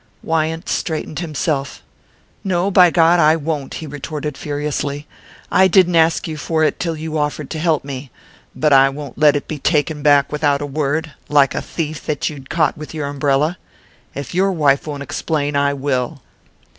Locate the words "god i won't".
2.89-3.75